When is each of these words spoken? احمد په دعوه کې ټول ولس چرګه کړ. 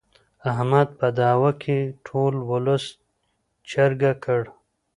احمد 0.51 0.87
په 0.99 1.07
دعوه 1.19 1.51
کې 1.61 1.77
ټول 2.07 2.33
ولس 2.51 2.83
چرګه 3.69 4.13
کړ. 4.23 4.41